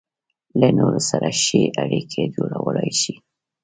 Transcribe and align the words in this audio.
له 0.59 0.67
نورو 0.77 0.99
سره 1.09 1.27
ښې 1.41 1.61
اړيکې 1.81 2.23
جوړولای 2.35 2.91
شي. 3.01 3.13